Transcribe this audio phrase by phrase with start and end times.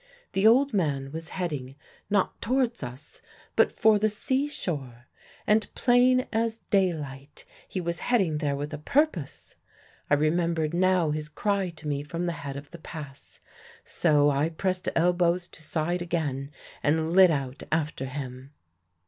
[0.33, 1.75] The old man was heading,
[2.09, 3.21] not towards us,
[3.55, 5.05] but for the seashore,
[5.45, 9.57] and, plain as daylight, he was heading there with a purpose.
[10.09, 13.39] I remembered now his cry to me from the head of the pass.
[13.83, 16.49] So I pressed elbows to side again
[16.81, 18.53] and lit out after him.